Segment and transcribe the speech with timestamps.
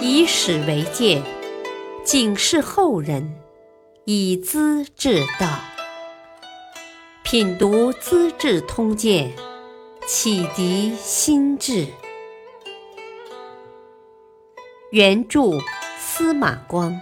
[0.00, 1.22] 以史为鉴，
[2.04, 3.34] 警示后人，
[4.04, 5.58] 以资治道。
[7.24, 9.32] 品读《资治通鉴》，
[10.06, 11.86] 启迪心智。
[14.92, 15.58] 原著
[15.98, 16.98] 司马光，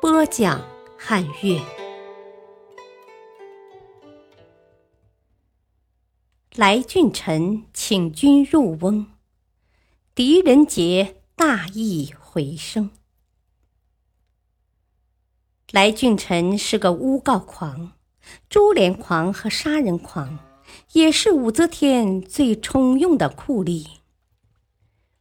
[0.00, 0.64] 播讲
[0.96, 1.60] 汉乐。
[6.54, 9.06] 来俊臣请君入瓮，
[10.22, 12.90] 狄仁杰大义回声。
[15.70, 17.92] 来俊臣是个诬告狂、
[18.50, 20.38] 株连狂和杀人狂，
[20.92, 23.86] 也是武则天最宠用的酷吏。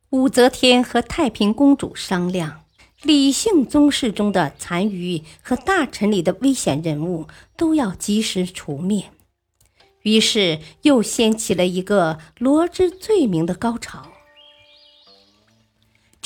[0.09, 2.65] 武则天和太平公主商量，
[3.03, 9.09] 李姓宗室中的残余和大臣里的危险人物都要及时除灭。
[10.01, 14.11] 于是又掀起了一个罗织罪名的高潮。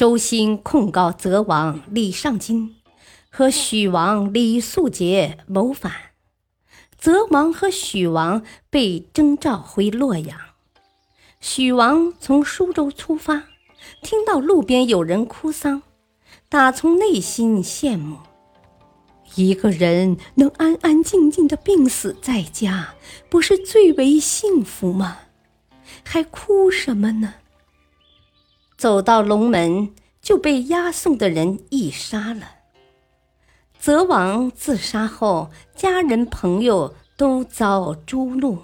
[0.03, 2.75] 周兴控告泽王李尚金
[3.29, 5.93] 和许王李素杰谋反，
[6.97, 10.37] 泽王和许王被征召回洛阳。
[11.39, 13.43] 许王从苏州出发，
[14.01, 15.83] 听到路边有人哭丧，
[16.49, 18.17] 打从内心羡慕。
[19.35, 22.93] 一个人能安安静静的病死在家，
[23.29, 25.19] 不是最为幸福吗？
[26.03, 27.35] 还哭什么呢？
[28.83, 32.55] 走到龙门，就被押送的人缢杀了。
[33.79, 38.57] 泽王自杀后，家人朋友都遭诛戮。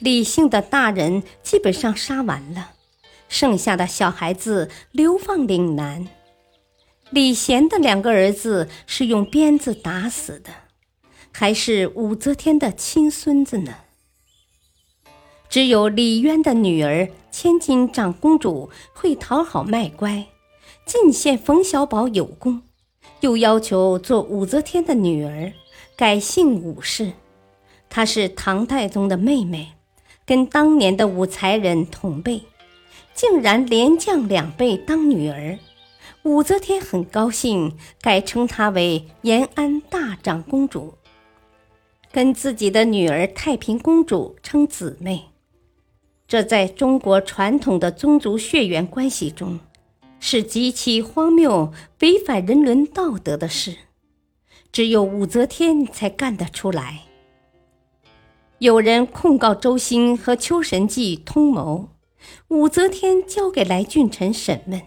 [0.00, 2.72] 李姓的大人基本上杀完了，
[3.28, 6.08] 剩下的小孩子流放岭南。
[7.10, 10.50] 李贤的两个儿子是用鞭子打死的，
[11.30, 13.76] 还是武则天的亲孙子呢？
[15.48, 20.26] 只有李渊的女儿千金长公主会讨好卖乖，
[20.84, 22.62] 进献冯小宝有功，
[23.20, 25.52] 又要求做武则天的女儿，
[25.96, 27.12] 改姓武氏。
[27.88, 29.74] 她是唐太宗的妹妹，
[30.26, 32.42] 跟当年的武才人同辈，
[33.14, 35.56] 竟然连降两辈当女儿。
[36.24, 40.94] 武则天很高兴，改称她为延安大长公主，
[42.10, 45.26] 跟自己的女儿太平公主称姊妹。
[46.26, 49.60] 这在中国传统的宗族血缘关系中，
[50.18, 53.76] 是极其荒谬、违反人伦道德的事，
[54.72, 57.02] 只有武则天才干得出来。
[58.58, 61.90] 有人控告周兴和邱神记通谋，
[62.48, 64.80] 武则天交给来俊臣审问。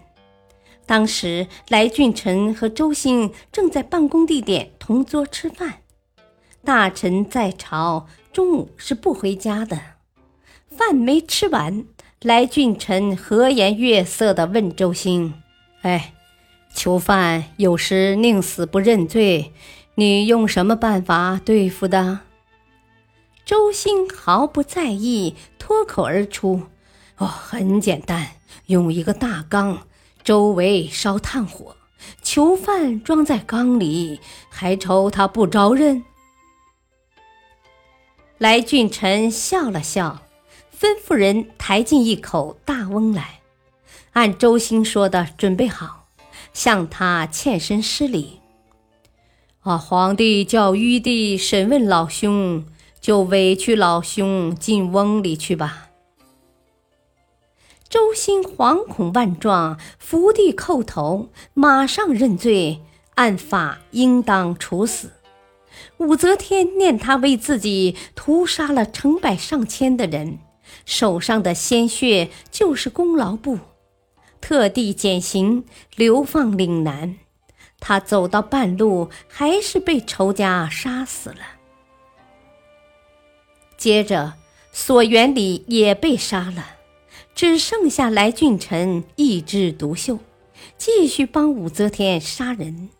[0.84, 5.82] 当时，来俊臣和周兴正在办公地点同桌吃饭，
[6.64, 9.97] 大臣在朝，中午是不回家的。
[10.78, 11.84] 饭没吃完，
[12.22, 15.34] 来俊臣和颜悦色地问周兴
[15.82, 16.14] ：“哎，
[16.72, 19.52] 囚犯有时宁死不认罪，
[19.96, 22.20] 你用什么办法对付的？”
[23.44, 26.62] 周兴毫不在意，脱口而出
[27.18, 28.28] ：“哦，很简单，
[28.66, 29.82] 用一个大缸。”
[30.22, 31.74] 周围烧炭火，
[32.22, 36.04] 囚犯装在缸里，还愁他不招认？
[38.36, 40.20] 来俊臣笑了笑，
[40.78, 43.40] 吩咐人抬进一口大瓮来，
[44.12, 46.06] 按周兴说的准备好，
[46.52, 48.38] 向他欠身施礼。
[49.62, 52.64] 啊，皇帝叫玉帝审问老兄，
[53.00, 55.88] 就委屈老兄进瓮里去吧。
[57.88, 62.82] 周兴惶恐万状，伏地叩头，马上认罪，
[63.16, 65.10] 按法应当处死。
[65.96, 70.38] 武则天念他为自己屠杀了成百上千的人，
[70.84, 73.58] 手上的鲜血就是功劳簿，
[74.40, 75.64] 特地减刑，
[75.96, 77.16] 流放岭南。
[77.80, 81.36] 他走到半路，还是被仇家杀死了。
[83.76, 84.34] 接着，
[84.72, 86.76] 索元礼也被杀了。
[87.34, 90.18] 只剩下来俊臣一枝独秀，
[90.76, 92.90] 继续帮武则天杀人。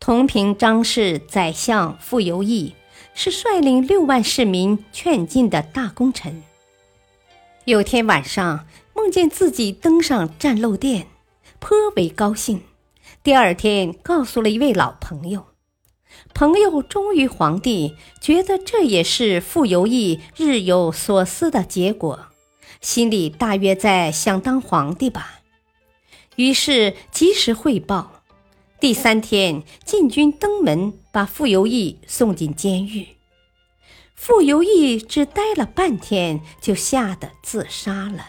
[0.00, 2.74] 同平张氏宰相傅由义
[3.12, 6.42] 是率领六万市民劝进的大功臣。
[7.64, 11.06] 有天晚上，梦见自己登上战漏殿，
[11.60, 12.62] 颇为高兴。
[13.22, 15.46] 第二天，告诉了一位老朋友，
[16.34, 22.26] 朋友忠于皇帝，觉得这也是傅由义日有所思的结果。
[22.80, 25.42] 心里大约在想当皇帝吧，
[26.34, 28.24] 于是及时汇报。
[28.80, 33.06] 第三天，禁军登门，把傅由义送进监狱。
[34.24, 38.24] 傅由义只待了半天，就吓得自杀了。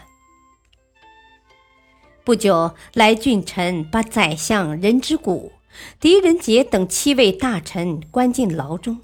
[2.24, 5.52] 不久，来俊臣把宰相任之谷、
[6.00, 9.02] 狄仁杰等七位大臣关进牢中，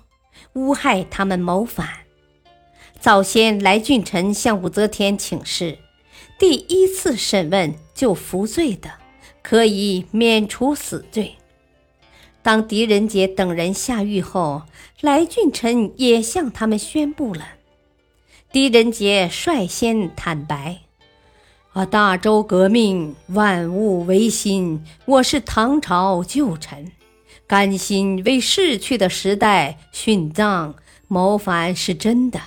[0.55, 1.89] 诬害他们谋反。
[2.99, 5.79] 早先，来俊臣向武则天请示，
[6.41, 8.91] 第一次审问就服罪的，
[9.43, 11.37] 可以免除死罪。
[12.43, 14.63] 当狄仁杰等人下狱后，
[15.01, 17.45] 来俊臣也向他们宣布了。
[18.51, 20.79] 狄仁杰率先坦白。
[21.73, 21.87] 啊！
[21.87, 24.85] 大周革命，万物维新。
[25.05, 26.91] 我是唐朝旧臣，
[27.47, 30.75] 甘心为逝去的时代殉葬。
[31.07, 32.41] 谋反是真的。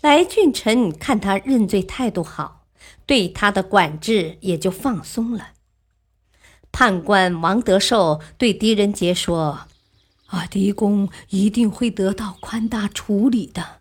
[0.00, 2.62] 来俊臣看他认罪态度好，
[3.06, 5.50] 对他的管制也就放松了。
[6.78, 9.60] 判官王德寿对狄仁杰说
[10.28, 13.80] ：“啊，狄公一定会得到宽大处理的。”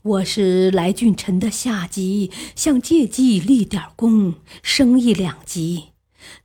[0.00, 5.90] 我是来俊臣的下级，想借机立点功，升一两级，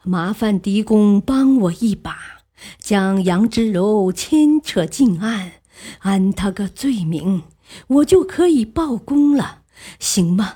[0.03, 2.41] 麻烦狄公帮我一把，
[2.77, 5.53] 将杨之柔牵扯进案，
[5.99, 7.43] 安他个罪名，
[7.87, 9.61] 我就可以报功了，
[10.01, 10.55] 行吗？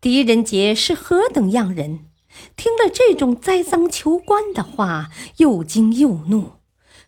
[0.00, 2.06] 狄仁杰是何等样人？
[2.56, 6.52] 听了这种栽赃求官的话，又惊又怒。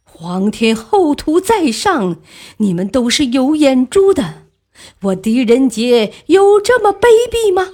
[0.02, 2.16] 皇天厚土在上，
[2.58, 4.46] 你们都是有眼珠的。
[5.02, 7.72] 我狄仁杰有这么卑鄙吗？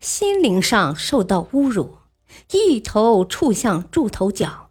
[0.00, 1.98] 心灵上受到侮辱，
[2.52, 4.70] 一头触向柱头角。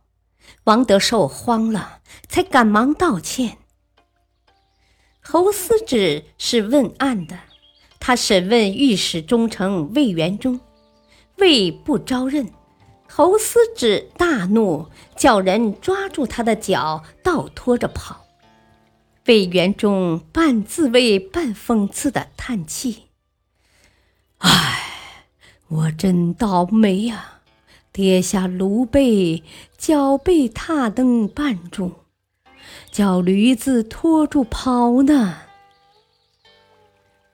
[0.65, 3.57] 王德寿慌了，才赶忙道歉。
[5.21, 7.39] 侯思止是问案的，
[8.07, 10.59] 他审问御史中丞魏元忠，
[11.37, 12.47] 魏不招认。
[13.09, 14.85] 侯思止大怒，
[15.17, 18.23] 叫人抓住他的脚，倒拖着跑。
[19.25, 23.05] 魏元忠半自慰半讽刺的叹气
[24.37, 25.25] ：“唉，
[25.69, 27.39] 我真倒霉呀！
[27.91, 29.41] 跌下炉背，
[29.79, 31.93] 脚被踏蹬绊住，
[32.91, 35.37] 叫驴子拖住跑呢。”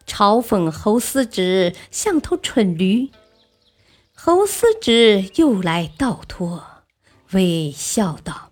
[0.06, 3.10] 嘲讽侯思止像头蠢驴。
[4.14, 6.64] 侯思止又来倒拖，
[7.32, 8.52] 微笑道：“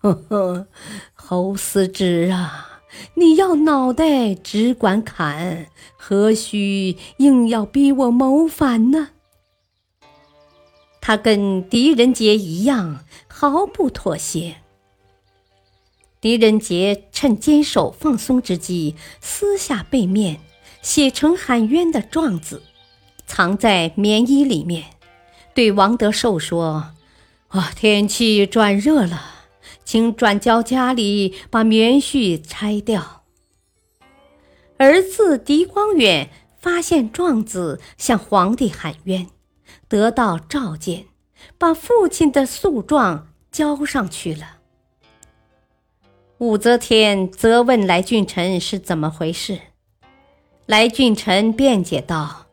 [0.00, 0.66] 呵呵，
[1.12, 2.80] 侯思止啊，
[3.14, 5.66] 你要脑袋只管砍，
[5.96, 9.10] 何须硬要逼我谋反呢？”
[11.02, 14.56] 他跟狄仁杰一样，毫不妥协。
[16.20, 20.38] 狄仁杰趁坚守放松之机，撕下背面
[20.82, 22.62] 写成喊冤的状子，
[23.24, 24.84] 藏在棉衣里面。
[25.54, 26.90] 对王德寿说
[27.48, 29.22] ：“啊，天气转热了，
[29.84, 33.22] 请转交家里把棉絮拆掉。”
[34.78, 39.28] 儿子狄光远发现状子，向皇帝喊冤，
[39.88, 41.06] 得到召见，
[41.56, 44.56] 把父亲的诉状交上去了。
[46.38, 49.60] 武则天责问来俊臣是怎么回事，
[50.72, 52.46] 来俊臣辩解道。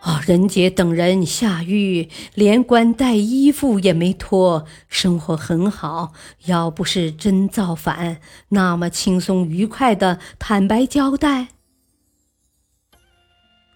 [0.00, 6.12] 啊，仁杰等人下狱，连官带衣服也没脱，生活很好。
[6.44, 8.20] 要不是真造反，
[8.50, 11.48] 那么轻松愉快的坦白交代。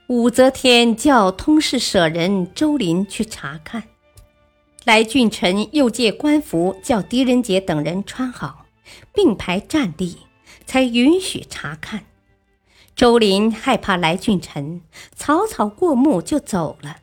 [0.08, 3.84] 武则天叫通事舍人周林去查看，
[4.84, 8.66] 来俊臣又借官服叫狄仁杰等人穿好，
[9.14, 10.18] 并排站立，
[10.66, 12.04] 才允许查看。
[12.98, 14.82] 周林害怕来俊臣，
[15.14, 16.96] 草草过目就走了。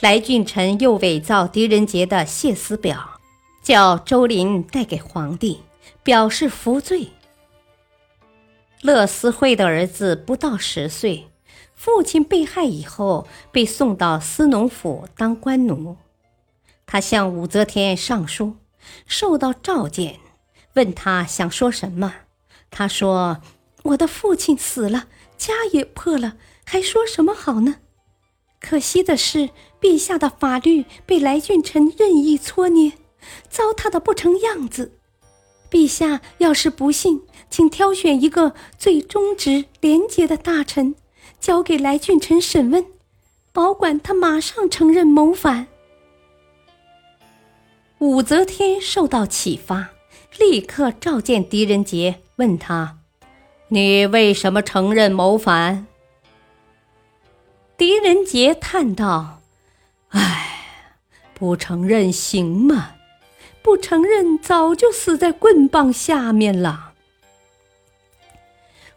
[0.00, 3.20] 来俊臣又伪造狄仁杰的谢死表，
[3.62, 5.60] 叫周林带给皇帝，
[6.02, 7.08] 表示服罪。
[8.80, 11.28] 乐思慧的儿子不到十岁，
[11.74, 15.98] 父亲被害以后，被送到司农府当官奴。
[16.86, 18.56] 他向武则天上书，
[19.06, 20.20] 受到召见，
[20.72, 22.14] 问他想说什么，
[22.70, 23.42] 他说。
[23.84, 27.76] 我的父亲死了，家也破了，还说什么好呢？
[28.60, 29.50] 可惜的是，
[29.80, 32.92] 陛下的法律被来俊臣任意搓捏，
[33.50, 34.98] 糟蹋的不成样子。
[35.70, 40.94] 陛下要是不信，请挑选一个最忠直廉洁的大臣，
[41.38, 42.86] 交给来俊臣审问，
[43.52, 45.66] 保管他马上承认谋反。
[47.98, 49.90] 武则天受到启发，
[50.38, 53.00] 立刻召见狄仁杰，问他。
[53.74, 55.88] 你为什么承认谋反？
[57.76, 59.42] 狄仁杰叹道
[60.14, 60.94] ：“唉，
[61.34, 62.92] 不承认行吗？
[63.62, 66.92] 不承认，早就死在棍棒下面了。”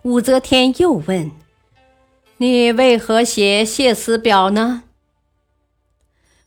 [0.05, 1.31] 武则天又问
[2.38, 4.84] ：“你为何写谢辞表呢？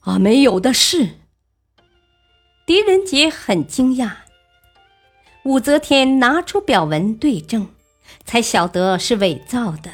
[0.02, 1.16] 啊，没有的事。
[2.64, 4.12] 狄仁杰很惊讶。
[5.42, 7.66] 武则天拿出表文对证，
[8.24, 9.90] 才晓得是伪造的。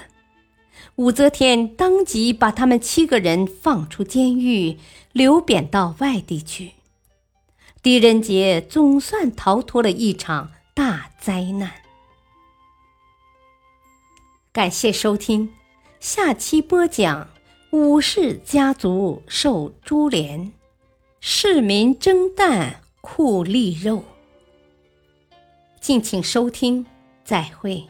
[0.97, 4.79] 武则天当即把他们七个人放出监狱，
[5.13, 6.73] 流贬到外地去。
[7.83, 11.71] 狄仁杰总算逃脱了一场大灾难。
[14.53, 15.51] 感谢收听，
[16.01, 17.29] 下期播讲
[17.71, 20.51] 武氏家族受株连，
[21.21, 24.03] 市民蒸蛋酷吏肉。
[25.79, 26.87] 敬请收听，
[27.23, 27.85] 再会。